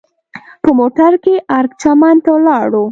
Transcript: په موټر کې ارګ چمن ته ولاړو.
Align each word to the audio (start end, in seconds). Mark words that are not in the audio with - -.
په 0.63 0.69
موټر 0.79 1.11
کې 1.23 1.35
ارګ 1.57 1.71
چمن 1.81 2.15
ته 2.23 2.29
ولاړو. 2.35 2.79